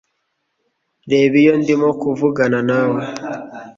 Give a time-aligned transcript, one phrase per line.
[1.11, 3.01] Reba iyo ndimo kuvugana nawe!